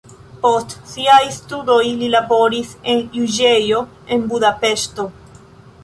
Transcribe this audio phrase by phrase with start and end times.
[0.43, 5.09] Post siaj studoj li laboris en juĝejo en Budapeŝto.